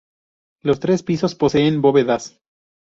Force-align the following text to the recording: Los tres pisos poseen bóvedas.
Los 0.63 0.79
tres 0.79 1.03
pisos 1.03 1.35
poseen 1.35 1.79
bóvedas. 1.83 2.41